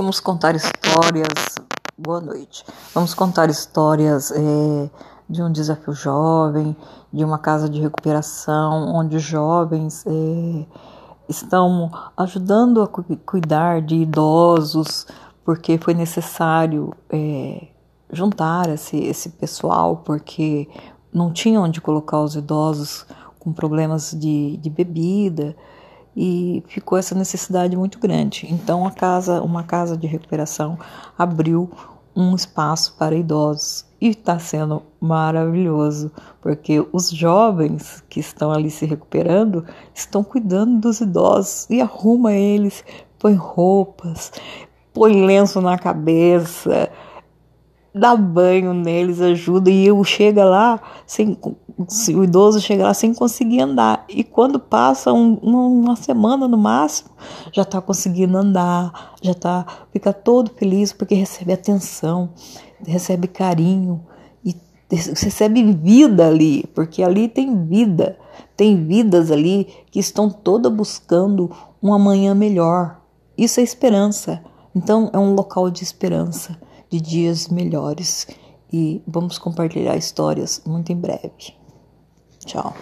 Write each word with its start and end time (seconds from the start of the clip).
Vamos 0.00 0.20
contar 0.20 0.54
histórias. 0.54 1.26
Boa 1.98 2.20
noite. 2.20 2.64
Vamos 2.94 3.14
contar 3.14 3.50
histórias 3.50 4.30
é, 4.30 4.90
de 5.28 5.42
um 5.42 5.50
desafio 5.50 5.92
jovem, 5.92 6.76
de 7.12 7.24
uma 7.24 7.36
casa 7.36 7.68
de 7.68 7.80
recuperação, 7.80 8.94
onde 8.94 9.18
jovens 9.18 10.06
é, 10.06 10.66
estão 11.28 11.90
ajudando 12.16 12.80
a 12.80 12.86
cuidar 12.86 13.82
de 13.82 13.96
idosos, 13.96 15.04
porque 15.44 15.76
foi 15.78 15.94
necessário 15.94 16.94
é, 17.10 17.66
juntar 18.12 18.68
esse, 18.68 18.96
esse 18.98 19.30
pessoal, 19.30 19.96
porque 20.04 20.68
não 21.12 21.32
tinha 21.32 21.60
onde 21.60 21.80
colocar 21.80 22.20
os 22.20 22.36
idosos 22.36 23.04
com 23.40 23.52
problemas 23.52 24.12
de, 24.16 24.58
de 24.58 24.70
bebida 24.70 25.56
e 26.20 26.64
ficou 26.66 26.98
essa 26.98 27.14
necessidade 27.14 27.76
muito 27.76 28.00
grande. 28.00 28.48
Então 28.50 28.84
a 28.84 28.90
casa, 28.90 29.40
uma 29.40 29.62
casa 29.62 29.96
de 29.96 30.08
recuperação 30.08 30.76
abriu 31.16 31.70
um 32.14 32.34
espaço 32.34 32.96
para 32.98 33.14
idosos 33.14 33.86
e 34.00 34.08
está 34.08 34.36
sendo 34.36 34.82
maravilhoso, 35.00 36.10
porque 36.40 36.84
os 36.92 37.08
jovens 37.10 38.02
que 38.08 38.18
estão 38.18 38.50
ali 38.50 38.68
se 38.68 38.84
recuperando 38.84 39.64
estão 39.94 40.24
cuidando 40.24 40.80
dos 40.80 41.00
idosos 41.00 41.70
e 41.70 41.80
arruma 41.80 42.32
eles, 42.32 42.84
põe 43.16 43.34
roupas, 43.34 44.32
põe 44.92 45.24
lenço 45.24 45.60
na 45.60 45.78
cabeça, 45.78 46.90
dá 47.98 48.16
banho 48.16 48.72
neles, 48.72 49.20
ajuda 49.20 49.70
e 49.70 49.86
eu 49.86 50.02
chega 50.04 50.44
lá 50.44 50.80
sem 51.06 51.38
o 52.14 52.24
idoso 52.24 52.60
chega 52.60 52.84
lá 52.84 52.94
sem 52.94 53.14
conseguir 53.14 53.60
andar 53.60 54.04
e 54.08 54.24
quando 54.24 54.58
passa 54.58 55.12
um, 55.12 55.34
uma 55.34 55.94
semana 55.94 56.48
no 56.48 56.58
máximo 56.58 57.10
já 57.52 57.62
está 57.62 57.80
conseguindo 57.80 58.36
andar, 58.36 59.14
já 59.22 59.32
tá 59.32 59.66
fica 59.92 60.12
todo 60.12 60.50
feliz 60.50 60.92
porque 60.92 61.14
recebe 61.14 61.52
atenção, 61.52 62.30
recebe 62.84 63.28
carinho 63.28 64.04
e 64.44 64.56
recebe 64.90 65.72
vida 65.72 66.26
ali, 66.26 66.64
porque 66.74 67.02
ali 67.02 67.28
tem 67.28 67.64
vida, 67.66 68.18
tem 68.56 68.84
vidas 68.84 69.30
ali 69.30 69.68
que 69.90 70.00
estão 70.00 70.28
todas 70.28 70.72
buscando 70.72 71.50
um 71.80 71.92
amanhã 71.92 72.34
melhor. 72.34 73.00
Isso 73.36 73.60
é 73.60 73.62
esperança. 73.62 74.42
Então 74.74 75.10
é 75.12 75.18
um 75.18 75.34
local 75.34 75.70
de 75.70 75.84
esperança 75.84 76.58
de 76.90 77.00
dias 77.00 77.48
melhores 77.48 78.26
e 78.72 79.02
vamos 79.06 79.38
compartilhar 79.38 79.96
histórias 79.96 80.62
muito 80.66 80.92
em 80.92 80.96
breve. 80.96 81.54
Tchau. 82.44 82.74